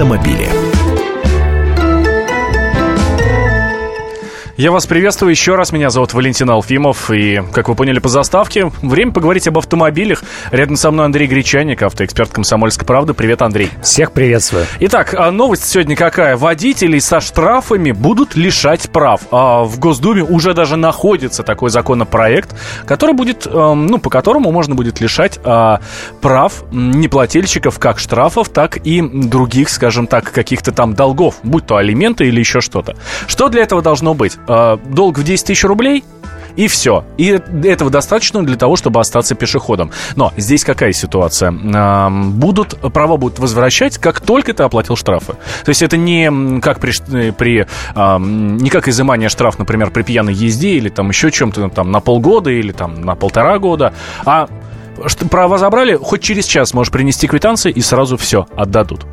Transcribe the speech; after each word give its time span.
автомобиле. 0.00 0.59
Я 4.60 4.72
вас 4.72 4.86
приветствую 4.86 5.30
еще 5.30 5.54
раз. 5.54 5.72
Меня 5.72 5.88
зовут 5.88 6.12
Валентин 6.12 6.50
Алфимов. 6.50 7.10
И, 7.10 7.42
как 7.50 7.70
вы 7.70 7.74
поняли 7.74 7.98
по 7.98 8.10
заставке, 8.10 8.70
время 8.82 9.10
поговорить 9.10 9.48
об 9.48 9.56
автомобилях. 9.56 10.22
Рядом 10.50 10.76
со 10.76 10.90
мной 10.90 11.06
Андрей 11.06 11.26
Гречаник, 11.28 11.80
автоэксперт 11.80 12.30
«Комсомольской 12.30 12.86
правды». 12.86 13.14
Привет, 13.14 13.40
Андрей. 13.40 13.70
Всех 13.82 14.12
приветствую. 14.12 14.66
Итак, 14.80 15.14
а 15.14 15.30
новость 15.30 15.64
сегодня 15.64 15.96
какая? 15.96 16.36
Водителей 16.36 17.00
со 17.00 17.22
штрафами 17.22 17.92
будут 17.92 18.36
лишать 18.36 18.90
прав. 18.90 19.22
А 19.30 19.64
в 19.64 19.78
Госдуме 19.78 20.22
уже 20.22 20.52
даже 20.52 20.76
находится 20.76 21.42
такой 21.42 21.70
законопроект, 21.70 22.54
который 22.84 23.14
будет, 23.14 23.46
эм, 23.46 23.86
ну, 23.86 23.96
по 23.96 24.10
которому 24.10 24.52
можно 24.52 24.74
будет 24.74 25.00
лишать 25.00 25.40
а, 25.42 25.80
прав 26.20 26.64
неплательщиков 26.70 27.78
как 27.78 27.98
штрафов, 27.98 28.50
так 28.50 28.76
и 28.76 29.00
других, 29.00 29.70
скажем 29.70 30.06
так, 30.06 30.30
каких-то 30.30 30.70
там 30.70 30.92
долгов, 30.92 31.36
будь 31.44 31.64
то 31.64 31.76
алименты 31.76 32.28
или 32.28 32.40
еще 32.40 32.60
что-то. 32.60 32.94
Что 33.26 33.48
для 33.48 33.62
этого 33.62 33.80
должно 33.80 34.12
быть? 34.12 34.36
Э, 34.50 34.78
долг 34.86 35.18
в 35.18 35.24
10 35.24 35.46
тысяч 35.46 35.64
рублей, 35.64 36.04
и 36.56 36.68
все. 36.68 37.04
И 37.16 37.40
этого 37.64 37.90
достаточно 37.90 38.44
для 38.44 38.56
того, 38.56 38.76
чтобы 38.76 39.00
остаться 39.00 39.34
пешеходом. 39.34 39.92
Но 40.16 40.32
здесь 40.36 40.64
какая 40.64 40.92
ситуация? 40.92 41.52
Будут, 41.52 42.78
права 42.92 43.16
будут 43.16 43.38
возвращать, 43.38 43.98
как 43.98 44.20
только 44.20 44.52
ты 44.52 44.62
оплатил 44.62 44.96
штрафы. 44.96 45.34
То 45.64 45.68
есть 45.68 45.82
это 45.82 45.96
не 45.96 46.60
как 46.60 46.80
при, 46.80 46.92
при 47.32 47.66
не 47.94 48.70
как 48.70 48.88
изымание 48.88 49.28
штраф, 49.28 49.58
например, 49.58 49.90
при 49.90 50.02
пьяной 50.02 50.34
езде 50.34 50.70
или 50.70 50.88
там 50.88 51.08
еще 51.08 51.30
чем-то 51.30 51.68
там 51.68 51.90
на 51.90 52.00
полгода 52.00 52.50
или 52.50 52.72
там 52.72 53.00
на 53.02 53.14
полтора 53.14 53.58
года, 53.58 53.94
а 54.24 54.48
права 55.30 55.58
забрали, 55.58 55.96
хоть 55.96 56.22
через 56.22 56.44
час 56.44 56.74
можешь 56.74 56.92
принести 56.92 57.26
квитанции 57.26 57.70
и 57.70 57.80
сразу 57.80 58.16
все 58.16 58.46
отдадут. 58.56 59.06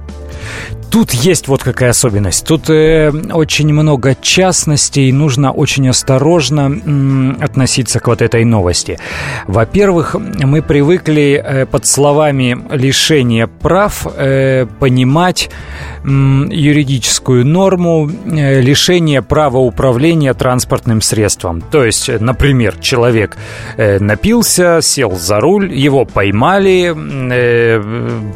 Тут 0.97 1.11
есть 1.13 1.47
вот 1.47 1.61
какая 1.61 1.91
особенность. 1.91 2.43
Тут 2.43 2.71
э, 2.71 3.11
очень 3.31 3.71
много 3.71 4.15
частностей, 4.19 5.11
нужно 5.11 5.51
очень 5.51 5.87
осторожно 5.89 6.61
м, 6.61 7.37
относиться 7.39 7.99
к 7.99 8.07
вот 8.07 8.23
этой 8.23 8.43
новости. 8.45 8.97
Во-первых, 9.45 10.15
мы 10.15 10.63
привыкли 10.63 11.39
э, 11.45 11.65
под 11.67 11.85
словами 11.85 12.57
лишения 12.71 13.45
прав 13.45 14.07
э, 14.17 14.65
понимать 14.79 15.51
м, 16.03 16.49
юридическую 16.49 17.45
норму 17.45 18.09
э, 18.09 18.59
лишения 18.59 19.21
права 19.21 19.59
управления 19.59 20.33
транспортным 20.33 21.01
средством. 21.01 21.61
То 21.61 21.85
есть, 21.85 22.09
например, 22.19 22.75
человек 22.81 23.37
э, 23.77 23.99
напился, 23.99 24.79
сел 24.81 25.15
за 25.15 25.39
руль, 25.39 25.71
его 25.71 26.05
поймали, 26.05 26.91
э, 27.31 27.81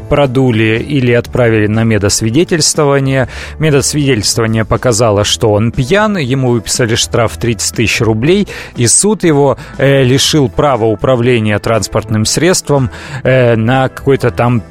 продули 0.08 0.78
или 0.88 1.10
отправили 1.10 1.66
на 1.66 1.82
медосвидетельство 1.82 2.51
свидетельствование. 2.52 3.28
Метод 3.58 3.84
свидетельствования 3.84 4.64
показало, 4.64 5.24
что 5.24 5.52
он 5.52 5.72
пьян, 5.72 6.16
ему 6.18 6.50
выписали 6.50 6.96
штраф 6.96 7.36
30 7.36 7.76
тысяч 7.76 8.00
рублей, 8.00 8.46
и 8.76 8.86
суд 8.86 9.24
его 9.24 9.56
э, 9.78 10.02
лишил 10.02 10.48
права 10.48 10.84
управления 10.84 11.58
транспортным 11.58 12.24
средством 12.26 12.90
э, 13.22 13.56
на 13.56 13.88
какой-то 13.88 14.30
там 14.30 14.62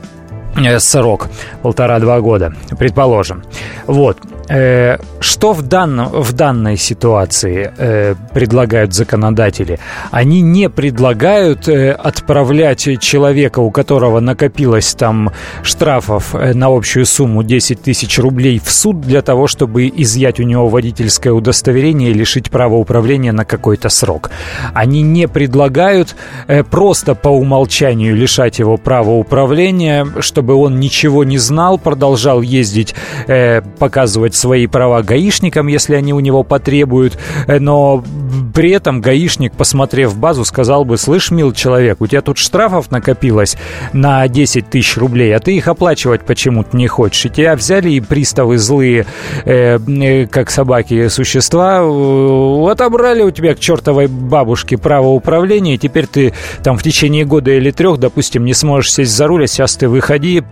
срок, 0.79 1.29
полтора-два 1.61 2.21
года, 2.21 2.53
предположим. 2.77 3.43
Вот. 3.87 4.17
Э, 4.49 4.97
что 5.21 5.53
в, 5.53 5.61
данном, 5.61 6.09
в 6.09 6.33
данной 6.33 6.75
ситуации 6.75 7.71
э, 7.77 8.15
предлагают 8.33 8.93
законодатели? 8.93 9.79
Они 10.11 10.41
не 10.41 10.69
предлагают 10.69 11.69
э, 11.69 11.91
отправлять 11.91 12.87
человека, 12.99 13.59
у 13.59 13.71
которого 13.71 14.19
накопилось 14.19 14.93
там 14.93 15.31
штрафов 15.63 16.35
э, 16.35 16.53
на 16.53 16.67
общую 16.67 17.05
сумму 17.05 17.43
10 17.43 17.81
тысяч 17.81 18.19
рублей 18.19 18.59
в 18.59 18.71
суд 18.71 18.99
для 18.99 19.21
того, 19.21 19.47
чтобы 19.47 19.87
изъять 19.87 20.39
у 20.39 20.43
него 20.43 20.67
водительское 20.67 21.31
удостоверение 21.31 22.11
и 22.11 22.13
лишить 22.13 22.49
права 22.49 22.75
управления 22.75 23.31
на 23.31 23.45
какой-то 23.45 23.89
срок. 23.89 24.31
Они 24.73 25.01
не 25.01 25.27
предлагают 25.27 26.15
э, 26.47 26.63
просто 26.63 27.15
по 27.15 27.29
умолчанию 27.29 28.15
лишать 28.15 28.59
его 28.59 28.75
права 28.77 29.11
управления, 29.11 30.05
чтобы 30.19 30.40
он 30.49 30.79
ничего 30.79 31.23
не 31.23 31.37
знал, 31.37 31.77
продолжал 31.77 32.41
ездить, 32.41 32.95
э, 33.27 33.61
показывать 33.79 34.35
свои 34.35 34.67
права 34.67 35.01
гаишникам, 35.01 35.67
если 35.67 35.95
они 35.95 36.13
у 36.13 36.19
него 36.19 36.43
потребуют, 36.43 37.17
э, 37.47 37.59
но 37.59 38.03
при 38.51 38.71
этом 38.71 39.01
гаишник, 39.01 39.53
посмотрев 39.53 40.17
базу, 40.17 40.45
сказал 40.45 40.85
бы, 40.85 40.97
слышь, 40.97 41.31
мил 41.31 41.53
человек, 41.53 42.01
у 42.01 42.07
тебя 42.07 42.21
тут 42.21 42.37
штрафов 42.37 42.91
накопилось 42.91 43.57
на 43.93 44.27
10 44.27 44.69
тысяч 44.69 44.97
рублей, 44.97 45.35
а 45.35 45.39
ты 45.39 45.55
их 45.55 45.67
оплачивать 45.67 46.25
почему-то 46.25 46.75
не 46.75 46.87
хочешь. 46.87 47.25
И 47.25 47.29
тебя 47.29 47.55
взяли 47.55 47.89
и 47.89 47.99
приставы 47.99 48.57
злые, 48.57 49.05
э, 49.45 49.77
э, 49.77 50.25
как 50.27 50.51
собаки, 50.51 51.07
существа, 51.07 51.81
э, 51.81 52.71
отобрали 52.71 53.23
у 53.23 53.31
тебя 53.31 53.55
к 53.55 53.59
чертовой 53.59 54.07
бабушке 54.07 54.77
право 54.77 55.07
управления, 55.07 55.75
и 55.75 55.77
теперь 55.77 56.07
ты 56.07 56.33
там 56.63 56.77
в 56.77 56.83
течение 56.83 57.25
года 57.25 57.51
или 57.51 57.71
трех, 57.71 57.99
допустим, 57.99 58.45
не 58.45 58.53
сможешь 58.53 58.93
сесть 58.93 59.15
за 59.15 59.27
руль, 59.27 59.45
а 59.45 59.47
сейчас 59.47 59.75
ты 59.75 59.87
выходи, 59.87 60.43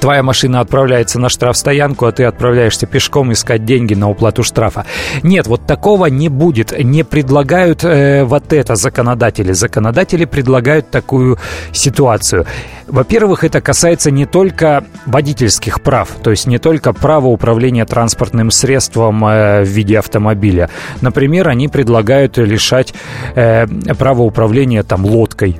твоя 0.00 0.22
машина 0.22 0.60
отправляется 0.60 1.18
на 1.18 1.28
штрафстоянку, 1.28 2.06
а 2.06 2.12
ты 2.12 2.24
отправляешься 2.24 2.86
пешком 2.86 3.32
искать 3.32 3.64
деньги 3.64 3.94
на 3.94 4.10
уплату 4.10 4.42
штрафа. 4.42 4.84
Нет, 5.22 5.46
вот 5.46 5.66
такого 5.66 6.06
не 6.06 6.28
будет. 6.28 6.78
Не 6.78 7.04
предлагают 7.04 7.84
э, 7.84 8.24
вот 8.24 8.52
это 8.52 8.76
законодатели. 8.76 9.52
Законодатели 9.52 10.24
предлагают 10.24 10.90
такую 10.90 11.38
ситуацию. 11.72 12.46
Во-первых, 12.86 13.44
это 13.44 13.60
касается 13.60 14.10
не 14.10 14.26
только 14.26 14.84
водительских 15.06 15.82
прав, 15.82 16.08
то 16.22 16.30
есть 16.30 16.46
не 16.46 16.58
только 16.58 16.92
права 16.92 17.28
управления 17.28 17.84
транспортным 17.84 18.50
средством 18.50 19.24
э, 19.24 19.62
в 19.62 19.68
виде 19.68 19.98
автомобиля. 19.98 20.68
Например, 21.00 21.48
они 21.48 21.68
предлагают 21.68 22.38
лишать 22.38 22.92
э, 23.34 23.66
права 23.98 24.22
управления 24.22 24.82
там 24.82 25.04
лодкой, 25.04 25.58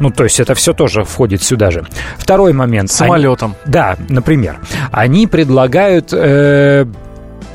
ну, 0.00 0.10
то 0.10 0.24
есть 0.24 0.40
это 0.40 0.54
все 0.54 0.72
тоже 0.72 1.04
входит 1.04 1.42
сюда 1.42 1.70
же. 1.70 1.86
Второй 2.18 2.52
момент. 2.52 2.90
Самолетом. 2.90 3.54
Они, 3.64 3.72
да, 3.72 3.96
например. 4.08 4.58
Они 4.90 5.26
предлагают... 5.26 6.10
Э, 6.12 6.86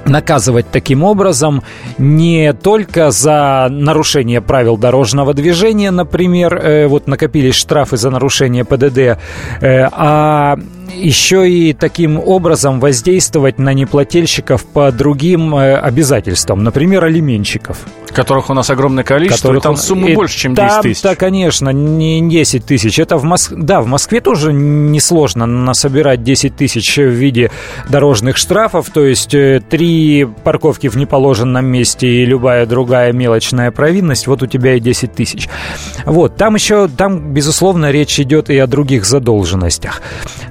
наказывать 0.05 0.67
таким 0.71 1.03
образом 1.03 1.63
не 1.97 2.53
только 2.53 3.11
за 3.11 3.67
нарушение 3.69 4.41
правил 4.41 4.77
дорожного 4.77 5.33
движения, 5.33 5.91
например, 5.91 6.55
э, 6.55 6.87
вот 6.87 7.07
накопились 7.07 7.55
штрафы 7.55 7.97
за 7.97 8.09
нарушение 8.09 8.63
ПДД, 8.63 8.97
э, 8.97 9.17
а 9.61 10.57
еще 10.93 11.49
и 11.49 11.73
таким 11.73 12.19
образом 12.19 12.79
воздействовать 12.79 13.57
на 13.57 13.73
неплательщиков 13.73 14.63
по 14.65 14.91
другим 14.91 15.55
э, 15.55 15.75
обязательствам, 15.75 16.63
например, 16.63 17.03
алименщиков. 17.03 17.77
Которых 18.15 18.49
у 18.49 18.53
нас 18.53 18.69
огромное 18.69 19.03
количество, 19.03 19.49
которых 19.49 19.61
и 19.61 19.63
там 19.63 19.75
сумма 19.75 20.09
и 20.09 20.15
больше, 20.15 20.37
чем 20.37 20.55
10 20.55 20.81
тысяч. 20.81 21.01
Да, 21.01 21.15
конечно, 21.15 21.69
не 21.69 22.21
10 22.27 22.65
тысяч. 22.65 22.97
Это 22.97 23.17
в 23.17 23.23
Москве, 23.23 23.57
да, 23.61 23.81
в 23.81 23.87
Москве 23.87 24.21
тоже 24.21 24.53
несложно 24.53 25.45
насобирать 25.45 26.23
10 26.23 26.55
тысяч 26.55 26.95
в 26.95 27.09
виде 27.09 27.51
дорожных 27.89 28.37
штрафов, 28.37 28.89
то 28.89 29.05
есть 29.05 29.33
э, 29.33 29.61
три 29.69 30.25
парковки 30.43 30.87
в 30.87 30.95
неположенном 30.95 31.65
месте 31.65 32.07
и 32.07 32.25
любая 32.25 32.65
другая 32.65 33.11
мелочная 33.11 33.71
провинность, 33.71 34.27
вот 34.27 34.41
у 34.43 34.47
тебя 34.47 34.75
и 34.75 34.79
10 34.79 35.13
тысяч. 35.13 35.49
Вот, 36.05 36.37
там 36.37 36.55
еще, 36.55 36.87
там, 36.87 37.33
безусловно, 37.33 37.91
речь 37.91 38.19
идет 38.19 38.49
и 38.49 38.57
о 38.57 38.67
других 38.67 39.05
задолженностях. 39.05 40.01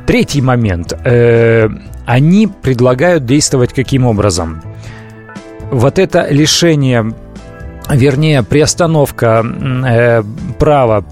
Третий 0.06 0.42
момент. 0.42 0.92
Э, 1.04 1.69
они 2.06 2.46
предлагают 2.46 3.25
действовать 3.25 3.72
каким 3.72 4.04
образом? 4.04 4.62
Вот 5.70 5.98
это 5.98 6.28
лишение, 6.31 7.14
вернее, 7.91 8.43
приостановка 8.43 9.45
э, 9.45 10.22
права 10.59 11.05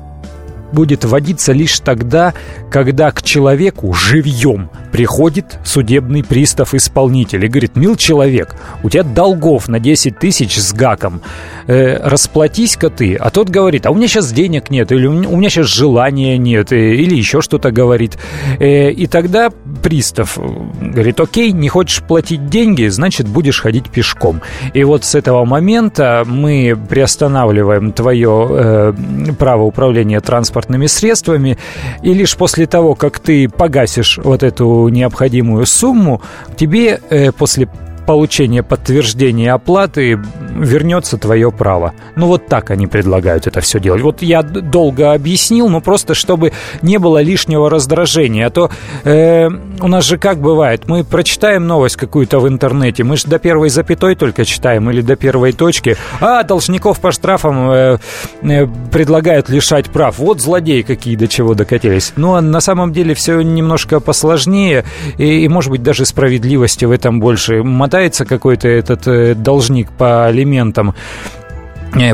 будет 0.72 1.04
вводиться 1.04 1.52
лишь 1.52 1.80
тогда, 1.80 2.34
когда 2.70 3.10
к 3.10 3.22
человеку 3.22 3.92
живьем 3.92 4.70
приходит 4.92 5.58
судебный 5.64 6.22
пристав-исполнитель 6.22 7.44
и 7.44 7.48
говорит, 7.48 7.76
мил 7.76 7.96
человек, 7.96 8.54
у 8.82 8.90
тебя 8.90 9.02
долгов 9.02 9.68
на 9.68 9.80
10 9.80 10.18
тысяч 10.18 10.58
с 10.58 10.72
гаком, 10.72 11.22
э, 11.66 11.96
расплатись-ка 12.06 12.90
ты. 12.90 13.16
А 13.16 13.30
тот 13.30 13.48
говорит, 13.48 13.86
а 13.86 13.90
у 13.90 13.94
меня 13.94 14.06
сейчас 14.06 14.30
денег 14.32 14.70
нет, 14.70 14.92
или 14.92 15.06
у 15.06 15.36
меня 15.36 15.48
сейчас 15.48 15.66
желания 15.66 16.36
нет, 16.36 16.72
э, 16.72 16.94
или 16.94 17.16
еще 17.16 17.40
что-то 17.40 17.70
говорит. 17.70 18.18
Э, 18.58 18.90
и 18.90 19.06
тогда 19.06 19.50
пристав 19.82 20.38
говорит, 20.38 21.18
окей, 21.20 21.52
не 21.52 21.68
хочешь 21.68 22.02
платить 22.02 22.46
деньги, 22.46 22.86
значит, 22.88 23.26
будешь 23.26 23.60
ходить 23.60 23.88
пешком. 23.88 24.42
И 24.74 24.84
вот 24.84 25.04
с 25.04 25.14
этого 25.14 25.44
момента 25.44 26.24
мы 26.26 26.78
приостанавливаем 26.88 27.92
твое 27.92 28.48
э, 28.50 28.92
право 29.38 29.62
управления 29.62 30.20
транспортными 30.62 30.86
средствами, 30.86 31.58
и 32.02 32.14
лишь 32.14 32.36
после 32.36 32.66
того, 32.66 32.94
как 32.94 33.18
ты 33.18 33.48
погасишь 33.48 34.18
вот 34.22 34.42
эту 34.42 34.88
необходимую 34.88 35.66
сумму, 35.66 36.22
тебе 36.56 37.00
э, 37.10 37.32
после 37.32 37.68
получения 38.06 38.62
подтверждения 38.62 39.52
оплаты 39.52 40.18
вернется 40.54 41.18
твое 41.18 41.50
право. 41.50 41.94
Ну 42.16 42.26
вот 42.26 42.46
так 42.46 42.70
они 42.70 42.86
предлагают 42.86 43.46
это 43.46 43.60
все 43.60 43.80
делать. 43.80 44.02
Вот 44.02 44.22
я 44.22 44.42
долго 44.42 45.12
объяснил, 45.12 45.68
но 45.68 45.80
просто 45.80 46.14
чтобы 46.14 46.52
не 46.82 46.98
было 46.98 47.22
лишнего 47.22 47.70
раздражения. 47.70 48.46
А 48.46 48.50
то 48.50 48.70
э, 49.04 49.48
у 49.80 49.88
нас 49.88 50.04
же 50.04 50.18
как 50.18 50.38
бывает, 50.38 50.88
мы 50.88 51.04
прочитаем 51.04 51.66
новость 51.66 51.96
какую-то 51.96 52.40
в 52.40 52.48
интернете, 52.48 53.04
мы 53.04 53.16
же 53.16 53.26
до 53.26 53.38
первой 53.38 53.68
запятой 53.68 54.14
только 54.14 54.44
читаем 54.44 54.90
или 54.90 55.00
до 55.00 55.16
первой 55.16 55.52
точки. 55.52 55.96
А, 56.20 56.42
должников 56.42 57.00
по 57.00 57.12
штрафам 57.12 57.70
э, 57.70 57.98
э, 58.42 58.66
предлагают 58.90 59.48
лишать 59.48 59.90
прав. 59.90 60.18
Вот 60.18 60.40
злодеи 60.40 60.82
какие 60.82 61.16
до 61.16 61.28
чего 61.28 61.54
докатились. 61.54 62.12
Ну 62.16 62.34
а 62.34 62.40
на 62.40 62.60
самом 62.60 62.92
деле 62.92 63.14
все 63.14 63.40
немножко 63.40 64.00
посложнее 64.00 64.84
и, 65.18 65.44
и 65.44 65.48
может 65.48 65.70
быть 65.70 65.82
даже 65.82 66.04
справедливости 66.06 66.84
в 66.84 66.90
этом 66.90 67.20
больше. 67.20 67.62
Мотается 67.62 68.24
какой-то 68.24 68.68
этот 68.68 69.06
э, 69.06 69.34
должник 69.34 69.90
по 69.90 70.30
алиментам 70.42 70.94
Э, 70.94 71.41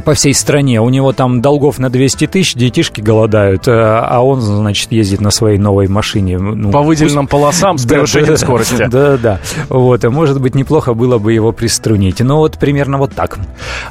по 0.04 0.14
всей 0.14 0.34
стране. 0.34 0.80
У 0.80 0.88
него 0.88 1.12
там 1.12 1.40
долгов 1.40 1.78
на 1.78 1.90
200 1.90 2.26
тысяч, 2.26 2.54
детишки 2.54 3.00
голодают, 3.00 3.68
э, 3.68 3.72
а 3.72 4.20
он, 4.20 4.40
значит, 4.40 4.92
ездит 4.92 5.20
на 5.20 5.30
своей 5.30 5.58
новой 5.58 5.88
машине. 5.88 6.38
Ну, 6.38 6.70
по 6.70 6.82
выделенным 6.82 7.26
пусть... 7.26 7.30
полосам 7.30 7.78
с 7.78 7.86
превышением 7.86 8.36
скорости. 8.36 8.88
Да, 8.98 9.16
да. 9.16 9.40
Вот, 9.68 10.04
и, 10.04 10.08
может 10.08 10.40
быть, 10.40 10.54
неплохо 10.54 10.94
было 10.94 11.18
бы 11.18 11.32
его 11.32 11.52
приструнить. 11.52 12.20
Ну, 12.20 12.36
вот 12.36 12.58
примерно 12.58 12.98
вот 12.98 13.14
так. 13.14 13.38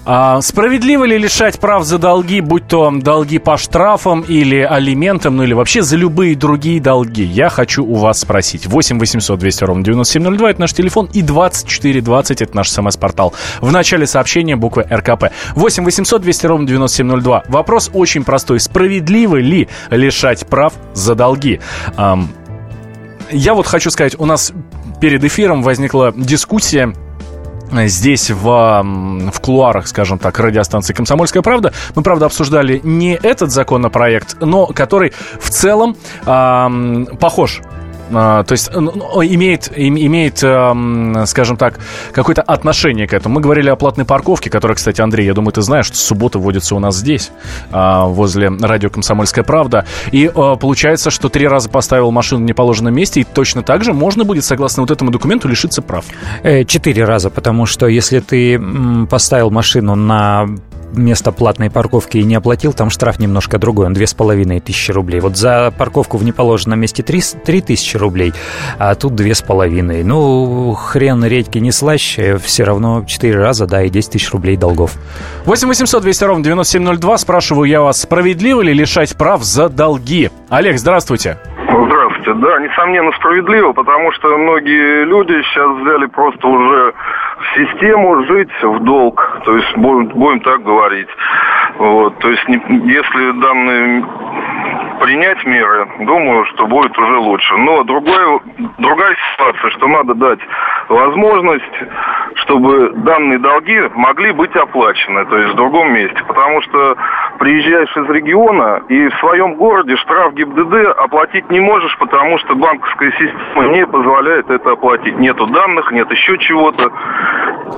А, 0.06 0.42
справедливо 0.42 1.06
ли 1.06 1.18
лишать 1.18 1.60
прав 1.60 1.84
за 1.84 1.98
долги, 1.98 2.42
будь 2.42 2.68
то 2.68 2.92
долги 2.92 3.38
по 3.38 3.58
штрафам 3.58 4.22
или 4.22 4.58
алиментам, 4.58 5.38
ну 5.38 5.44
или 5.44 5.54
вообще 5.54 5.82
за 5.82 5.96
любые 5.96 6.36
другие 6.36 6.82
долги? 6.82 7.24
Я 7.24 7.50
хочу 7.50 7.86
у 7.86 7.96
вас 7.96 8.20
спросить. 8.20 8.66
8 8.66 9.00
800 9.00 9.40
200 9.40 9.64
ровно 9.64 9.84
9702 9.84 10.50
это 10.50 10.62
наш 10.62 10.74
телефон 10.74 11.10
и 11.14 11.22
2420 11.22 12.42
это 12.42 12.56
наш 12.56 12.70
смс-портал. 12.70 13.34
В 13.62 13.72
начале 13.72 14.08
сообщения 14.08 14.56
буквы 14.56 14.86
РКП. 14.90 15.26
8 15.56 15.77
8 15.78 15.86
800 15.86 16.22
200 16.22 16.46
ровно 16.48 16.68
9702. 16.68 17.44
Вопрос 17.50 17.90
очень 17.94 18.24
простой. 18.24 18.60
Справедливо 18.60 19.38
ли 19.38 19.68
лишать 19.90 20.48
прав 20.48 20.74
за 20.94 21.16
долги? 21.16 21.60
Эм, 21.98 22.30
я 23.32 23.54
вот 23.54 23.68
хочу 23.68 23.92
сказать, 23.92 24.16
у 24.18 24.26
нас 24.26 24.54
перед 25.00 25.24
эфиром 25.24 25.62
возникла 25.62 26.14
дискуссия 26.16 26.94
здесь 27.72 28.32
в, 28.32 28.44
в 28.44 29.40
кулуарах, 29.42 29.88
скажем 29.88 30.18
так, 30.20 30.40
радиостанции 30.40 30.94
«Комсомольская 30.94 31.44
правда». 31.44 31.74
Мы, 31.96 32.02
правда, 32.02 32.26
обсуждали 32.26 32.80
не 32.84 33.20
этот 33.22 33.52
законопроект, 33.52 34.38
но 34.40 34.68
который 34.68 35.12
в 35.40 35.50
целом 35.50 35.98
э, 36.26 37.06
похож 37.20 37.62
то 38.12 38.52
есть 38.52 38.70
ну, 38.74 38.92
ну, 38.96 39.24
имеет, 39.24 39.72
имеет, 39.76 40.38
скажем 41.30 41.58
так, 41.58 41.80
какое-то 42.12 42.42
отношение 42.42 43.08
к 43.08 43.14
этому. 43.14 43.36
Мы 43.36 43.42
говорили 43.42 43.70
о 43.70 43.76
платной 43.76 44.06
парковке, 44.06 44.50
которая, 44.50 44.76
кстати, 44.76 45.02
Андрей, 45.02 45.26
я 45.26 45.34
думаю, 45.34 45.52
ты 45.52 45.62
знаешь, 45.62 45.88
что 45.88 45.98
суббота 45.98 46.40
вводится 46.40 46.76
у 46.76 46.80
нас 46.80 46.96
здесь, 46.98 47.32
а, 47.72 48.06
возле 48.06 48.50
радио 48.50 48.90
«Комсомольская 48.90 49.44
правда». 49.44 49.86
И 50.12 50.30
а, 50.34 50.56
получается, 50.56 51.12
что 51.12 51.30
три 51.30 51.48
раза 51.48 51.70
поставил 51.70 52.12
машину 52.12 52.42
в 52.42 52.46
неположенном 52.46 52.94
месте, 52.94 53.22
и 53.22 53.24
точно 53.24 53.64
так 53.64 53.84
же 53.84 53.94
можно 53.94 54.24
будет, 54.24 54.44
согласно 54.44 54.84
вот 54.84 54.92
этому 54.92 55.12
документу, 55.12 55.48
лишиться 55.48 55.82
прав. 55.82 56.06
Э, 56.44 56.64
четыре 56.64 57.06
раза, 57.06 57.30
потому 57.30 57.66
что 57.66 57.88
если 57.88 58.20
ты 58.20 58.60
поставил 59.10 59.52
машину 59.52 59.96
на 59.96 60.48
место 60.94 61.32
платной 61.32 61.70
парковки 61.70 62.18
и 62.18 62.24
не 62.24 62.36
оплатил, 62.36 62.74
там 62.74 62.90
штраф 62.90 63.20
немножко 63.20 63.58
другой, 63.58 63.88
он 63.88 63.94
две 63.94 64.08
с 64.08 64.14
половиной 64.14 64.60
тысячи 64.60 64.92
рублей. 64.92 65.20
Вот 65.20 65.38
за 65.38 65.74
парковку 65.78 66.18
в 66.18 66.24
неположенном 66.24 66.80
месте 66.80 67.04
три 67.04 67.62
тысячи 67.62 67.98
рублей, 67.98 68.34
а 68.78 68.96
тут 68.96 69.16
две 69.16 69.36
с 69.36 69.42
половиной. 69.42 70.04
Ну, 70.04 70.74
хрен 70.74 71.24
редьки 71.26 71.58
не 71.58 71.72
слаще, 71.72 72.38
все 72.38 72.64
равно 72.64 73.04
четыре 73.06 73.40
раза, 73.40 73.66
да, 73.68 73.84
и 73.84 73.90
10 73.90 74.12
тысяч 74.12 74.32
рублей 74.32 74.58
долгов. 74.58 74.94
8 75.46 75.68
800 75.68 76.04
200 76.04 76.24
ровно 76.24 76.44
9702, 76.44 77.18
спрашиваю 77.18 77.70
я 77.70 77.82
вас, 77.82 78.02
справедливо 78.02 78.62
ли 78.62 78.74
лишать 78.74 79.16
прав 79.16 79.44
за 79.44 79.70
долги? 79.70 80.30
Олег, 80.50 80.80
здравствуйте. 80.80 81.38
Здравствуйте. 82.28 82.34
Да, 82.34 82.60
несомненно, 82.60 83.12
справедливо, 83.14 83.74
потому 83.74 84.12
что 84.14 84.38
многие 84.38 85.06
люди 85.06 85.42
сейчас 85.44 85.70
взяли 85.78 86.06
просто 86.08 86.48
уже 86.48 86.94
систему 87.56 88.26
жить 88.26 88.52
в 88.62 88.80
долг, 88.84 89.42
то 89.46 89.56
есть 89.56 89.78
будем, 89.78 90.08
будем 90.08 90.40
так 90.42 90.64
говорить. 90.64 91.08
Вот, 91.78 92.18
то 92.20 92.30
есть 92.30 92.48
не, 92.48 92.56
если 92.92 93.40
данные 93.40 94.06
принять 95.00 95.46
меры, 95.46 95.88
думаю, 96.00 96.46
что 96.48 96.66
будет 96.68 96.98
уже 96.98 97.18
лучше. 97.18 97.56
Но 97.58 97.84
другое, 97.84 98.40
другая 98.80 99.16
ситуация, 99.34 99.70
что 99.72 99.88
надо 99.88 100.16
дать 100.16 100.40
возможность, 100.90 101.84
чтобы 102.48 102.92
данные 102.96 103.40
долги 103.40 103.78
могли 103.94 104.32
быть 104.32 104.56
оплачены, 104.56 105.26
то 105.26 105.38
есть 105.38 105.54
в 105.54 105.56
другом 105.58 105.94
месте. 105.94 106.18
Потому 106.26 106.62
что 106.62 106.96
приезжаешь 107.40 107.96
из 107.96 108.10
региона 108.10 108.82
и 108.88 109.10
в 109.10 109.16
своем 109.16 109.56
городе 109.56 109.98
штраф 109.98 110.34
ГИБДД 110.34 110.98
оплатить 110.98 111.50
не 111.52 111.60
можешь, 111.60 111.96
потому 111.98 112.38
что 112.40 112.56
банковская 112.56 113.12
система 113.12 113.68
не 113.74 113.86
позволяет 113.86 114.50
это 114.50 114.72
оплатить. 114.72 115.18
Нету 115.20 115.46
данных, 115.48 115.92
нет 115.92 116.10
еще 116.10 116.38
чего-то. 116.38 116.90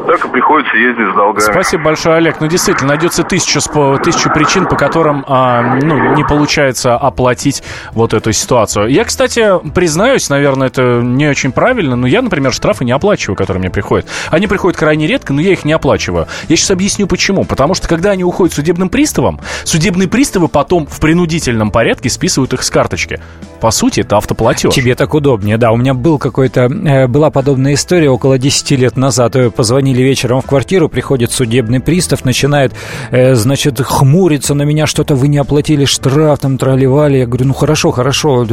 Так 0.07 0.25
и 0.25 0.29
приходится 0.29 0.75
ездить 0.77 1.11
с 1.11 1.15
долгами. 1.15 1.43
Спасибо 1.43 1.83
большое, 1.83 2.15
Олег. 2.17 2.39
Ну, 2.39 2.47
действительно, 2.47 2.89
найдется 2.89 3.23
тысяча, 3.23 3.59
тысяча 4.03 4.29
причин, 4.29 4.65
по 4.65 4.75
которым 4.75 5.23
а, 5.27 5.77
ну, 5.81 6.15
не 6.15 6.23
получается 6.23 6.95
оплатить 6.95 7.63
вот 7.91 8.13
эту 8.13 8.31
ситуацию. 8.31 8.87
Я, 8.87 9.03
кстати, 9.03 9.47
признаюсь, 9.73 10.29
наверное, 10.29 10.67
это 10.67 11.01
не 11.01 11.27
очень 11.27 11.51
правильно, 11.51 11.95
но 11.95 12.07
я, 12.07 12.21
например, 12.21 12.53
штрафы 12.53 12.85
не 12.85 12.91
оплачиваю, 12.91 13.35
которые 13.35 13.59
мне 13.59 13.69
приходят. 13.69 14.07
Они 14.29 14.47
приходят 14.47 14.77
крайне 14.77 15.07
редко, 15.07 15.33
но 15.33 15.41
я 15.41 15.51
их 15.51 15.65
не 15.65 15.73
оплачиваю. 15.73 16.27
Я 16.47 16.55
сейчас 16.55 16.71
объясню, 16.71 17.07
почему. 17.07 17.45
Потому 17.45 17.73
что, 17.73 17.87
когда 17.87 18.11
они 18.11 18.23
уходят 18.23 18.53
судебным 18.53 18.89
приставом, 18.89 19.39
судебные 19.63 20.07
приставы 20.07 20.47
потом 20.47 20.87
в 20.87 20.99
принудительном 20.99 21.71
порядке 21.71 22.09
списывают 22.09 22.53
их 22.53 22.63
с 22.63 22.69
карточки. 22.69 23.19
По 23.61 23.71
сути, 23.71 24.01
это 24.01 24.17
автоплатеж. 24.17 24.73
Тебе 24.73 24.95
так 24.95 25.13
удобнее, 25.13 25.57
да. 25.57 25.71
У 25.71 25.77
меня 25.77 25.93
был 25.93 26.17
какой-то, 26.17 26.61
э, 26.61 27.07
была 27.07 27.29
подобная 27.29 27.73
история 27.73 28.09
около 28.09 28.37
10 28.37 28.77
лет 28.77 28.97
назад. 28.97 29.35
Позвонили 29.79 30.01
вечером 30.01 30.41
в 30.41 30.45
квартиру, 30.45 30.89
приходит 30.89 31.31
судебный 31.31 31.79
пристав, 31.79 32.25
начинает, 32.25 32.73
э, 33.11 33.33
значит, 33.35 33.79
хмуриться 33.79 34.53
на 34.53 34.63
меня, 34.63 34.87
что-то 34.87 35.15
вы 35.15 35.29
не 35.29 35.37
оплатили 35.37 35.85
штраф, 35.85 36.39
там 36.39 36.57
тролливали. 36.57 37.19
Я 37.19 37.25
говорю, 37.25 37.45
ну 37.45 37.53
хорошо, 37.53 37.91
хорошо. 37.91 38.45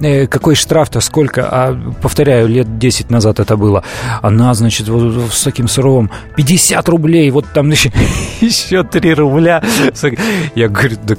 Э, 0.00 0.28
какой 0.28 0.54
штраф-то, 0.54 1.00
сколько? 1.00 1.48
А, 1.50 1.76
повторяю, 2.00 2.46
лет 2.46 2.78
10 2.78 3.10
назад 3.10 3.40
это 3.40 3.56
было. 3.56 3.82
Она, 4.22 4.54
значит, 4.54 4.86
вот 4.86 5.32
с 5.32 5.42
таким 5.42 5.66
суровым 5.66 6.12
50 6.36 6.88
рублей, 6.88 7.28
вот 7.32 7.46
там 7.52 7.70
еще, 7.70 7.90
еще 8.40 8.84
3 8.84 9.14
рубля. 9.14 9.60
Я 10.54 10.68
говорю, 10.68 10.96
да 11.02 11.16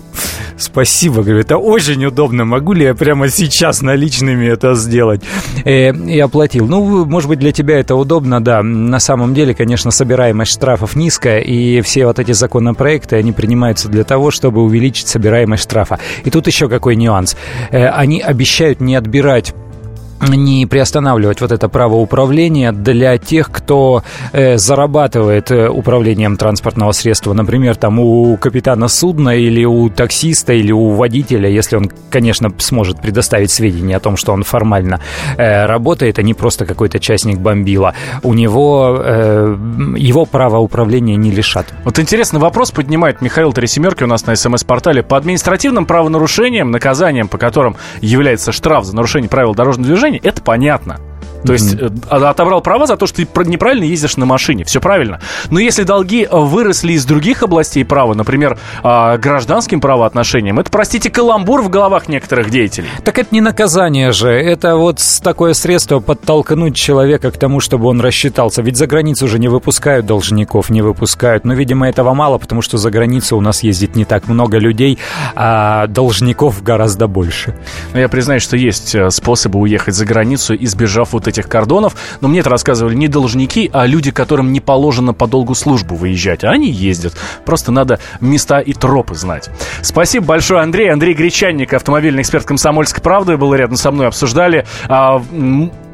спасибо, 0.59 1.23
говорю, 1.23 1.39
это 1.39 1.57
очень 1.57 2.05
удобно. 2.05 2.45
Могу 2.45 2.73
ли 2.73 2.85
я 2.85 2.93
прямо 2.93 3.29
сейчас 3.29 3.81
наличными 3.81 4.45
это 4.45 4.75
сделать? 4.75 5.21
Э, 5.65 5.91
и 5.91 6.19
оплатил. 6.19 6.67
Ну, 6.67 7.05
может 7.05 7.29
быть, 7.29 7.39
для 7.39 7.51
тебя 7.51 7.79
это 7.79 7.95
удобно, 7.95 8.43
да. 8.43 8.61
На 8.61 8.99
самом 8.99 9.33
деле, 9.33 9.53
конечно, 9.53 9.91
собираемость 9.91 10.51
штрафов 10.51 10.95
низкая, 10.95 11.39
и 11.39 11.81
все 11.81 12.05
вот 12.05 12.19
эти 12.19 12.31
законопроекты, 12.31 13.15
они 13.15 13.31
принимаются 13.31 13.89
для 13.89 14.03
того, 14.03 14.31
чтобы 14.31 14.61
увеличить 14.61 15.07
собираемость 15.07 15.63
штрафа. 15.63 15.99
И 16.23 16.29
тут 16.29 16.47
еще 16.47 16.69
какой 16.69 16.95
нюанс. 16.95 17.35
Э, 17.71 17.87
они 17.87 18.21
обещают 18.21 18.81
не 18.81 18.95
отбирать 18.95 19.53
не 20.27 20.65
приостанавливать 20.65 21.41
вот 21.41 21.51
это 21.51 21.69
право 21.69 21.95
управления 21.95 22.71
для 22.71 23.17
тех, 23.17 23.51
кто 23.51 24.03
э, 24.31 24.57
зарабатывает 24.57 25.51
э, 25.51 25.69
управлением 25.69 26.37
транспортного 26.37 26.91
средства. 26.91 27.33
Например, 27.33 27.75
там 27.75 27.99
у 27.99 28.37
капитана 28.37 28.87
судна 28.87 29.35
или 29.35 29.65
у 29.65 29.89
таксиста 29.89 30.53
или 30.53 30.71
у 30.71 30.89
водителя, 30.89 31.49
если 31.49 31.77
он, 31.77 31.91
конечно, 32.09 32.51
сможет 32.57 33.01
предоставить 33.01 33.51
сведения 33.51 33.97
о 33.97 33.99
том, 33.99 34.17
что 34.17 34.33
он 34.33 34.43
формально 34.43 34.99
э, 35.37 35.65
работает, 35.65 36.19
а 36.19 36.21
не 36.21 36.33
просто 36.33 36.65
какой-то 36.65 36.99
частник 36.99 37.39
бомбила. 37.39 37.93
У 38.23 38.33
него 38.33 38.97
э, 38.99 39.57
его 39.97 40.25
право 40.25 40.57
управления 40.57 41.15
не 41.15 41.31
лишат. 41.31 41.73
Вот 41.83 41.99
интересный 41.99 42.39
вопрос 42.39 42.71
поднимает 42.71 43.21
Михаил 43.21 43.53
Тресемерки 43.53 44.03
у 44.03 44.07
нас 44.07 44.25
на 44.25 44.35
СМС-портале. 44.35 45.03
По 45.03 45.17
административным 45.17 45.85
правонарушениям, 45.85 46.71
наказанием 46.71 47.27
по 47.27 47.37
которым 47.37 47.75
является 48.01 48.51
штраф 48.51 48.85
за 48.85 48.95
нарушение 48.95 49.29
правил 49.29 49.53
дорожного 49.53 49.87
движения, 49.87 50.08
движения, 50.09 50.29
это 50.29 50.41
понятно. 50.41 50.99
То 51.43 51.53
есть 51.53 51.75
mm-hmm. 51.75 52.09
отобрал 52.09 52.61
права 52.61 52.85
за 52.85 52.97
то, 52.97 53.07
что 53.07 53.25
ты 53.25 53.27
неправильно 53.45 53.85
ездишь 53.85 54.17
на 54.17 54.25
машине. 54.25 54.63
Все 54.63 54.81
правильно. 54.81 55.19
Но 55.49 55.59
если 55.59 55.83
долги 55.83 56.27
э, 56.29 56.37
выросли 56.37 56.93
из 56.93 57.05
других 57.05 57.43
областей 57.43 57.85
права, 57.85 58.13
например, 58.13 58.57
а, 58.83 59.17
гражданским 59.17 59.79
правоотношениям, 59.79 60.59
это, 60.59 60.69
простите, 60.69 61.09
каламбур 61.09 61.61
в 61.61 61.69
головах 61.69 62.07
некоторых 62.09 62.49
деятелей. 62.49 62.87
Так 63.03 63.17
это 63.17 63.29
не 63.31 63.41
наказание 63.41 64.11
же. 64.11 64.29
Это 64.29 64.75
вот 64.75 64.99
такое 65.23 65.53
средство 65.53 65.99
подтолкнуть 65.99 66.75
человека 66.75 67.31
к 67.31 67.37
тому, 67.37 67.59
чтобы 67.59 67.87
он 67.87 68.01
рассчитался. 68.01 68.61
Ведь 68.61 68.77
за 68.77 68.87
границу 68.87 69.25
уже 69.25 69.39
не 69.39 69.47
выпускают 69.47 70.05
должников, 70.05 70.69
не 70.69 70.81
выпускают. 70.81 71.45
Но, 71.45 71.53
видимо, 71.53 71.87
этого 71.87 72.13
мало, 72.13 72.37
потому 72.37 72.61
что 72.61 72.77
за 72.77 72.91
границу 72.91 73.37
у 73.37 73.41
нас 73.41 73.63
ездит 73.63 73.95
не 73.95 74.05
так 74.05 74.27
много 74.27 74.57
людей, 74.57 74.99
а 75.35 75.87
должников 75.87 76.61
гораздо 76.63 77.07
больше. 77.07 77.55
Но 77.93 77.99
я 77.99 78.09
признаюсь, 78.09 78.43
что 78.43 78.57
есть 78.57 78.93
э, 78.95 79.09
способы 79.09 79.59
уехать 79.59 79.95
за 79.95 80.05
границу, 80.05 80.55
избежав 80.55 81.13
вот 81.13 81.28
этих 81.29 81.47
кордонов. 81.47 81.95
Но 82.21 82.27
мне 82.27 82.39
это 82.39 82.49
рассказывали 82.49 82.95
не 82.95 83.07
должники, 83.07 83.69
а 83.73 83.85
люди, 83.85 84.11
которым 84.11 84.51
не 84.51 84.59
положено 84.59 85.13
по 85.13 85.27
долгу 85.27 85.55
службу 85.55 85.95
выезжать. 85.95 86.43
А 86.43 86.49
они 86.49 86.69
ездят. 86.69 87.15
Просто 87.45 87.71
надо 87.71 87.99
места 88.19 88.59
и 88.59 88.73
тропы 88.73 89.15
знать. 89.15 89.49
Спасибо 89.81 90.25
большое, 90.25 90.61
Андрей. 90.61 90.91
Андрей 90.91 91.13
Гречанник, 91.13 91.73
автомобильный 91.73 92.21
эксперт 92.21 92.45
«Комсомольской 92.45 93.01
правды», 93.01 93.37
был 93.37 93.53
рядом 93.53 93.77
со 93.77 93.91
мной. 93.91 94.07
Обсуждали, 94.07 94.65
а, 94.87 95.23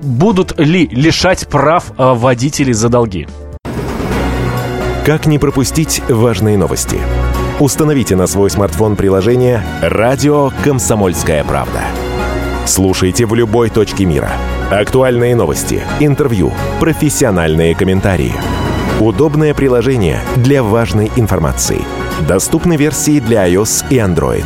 будут 0.02 0.60
ли 0.60 0.88
лишать 0.88 1.48
прав 1.48 1.92
а, 1.98 2.14
водителей 2.14 2.74
за 2.74 2.90
долги. 2.90 3.28
Как 5.06 5.28
не 5.28 5.38
пропустить 5.38 6.02
важные 6.10 6.58
новости? 6.58 6.98
Установите 7.60 8.16
на 8.16 8.28
свой 8.28 8.50
смартфон 8.50 8.96
приложение 8.96 9.64
«Радио 9.82 10.52
Комсомольская 10.64 11.44
правда». 11.44 11.84
Слушайте 12.66 13.26
в 13.26 13.36
любой 13.36 13.70
точке 13.70 14.06
мира. 14.06 14.32
Актуальные 14.72 15.36
новости, 15.36 15.84
интервью, 16.00 16.52
профессиональные 16.80 17.76
комментарии. 17.76 18.34
Удобное 19.00 19.54
приложение 19.54 20.22
для 20.38 20.64
важной 20.64 21.12
информации. 21.18 21.82
Доступны 22.28 22.76
версии 22.76 23.20
для 23.20 23.48
iOS 23.48 23.86
и 23.92 23.98
Android. 23.98 24.46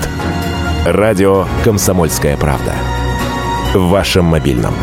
Радио 0.85 1.45
«Комсомольская 1.63 2.35
правда». 2.35 2.73
В 3.73 3.87
вашем 3.87 4.25
мобильном. 4.25 4.73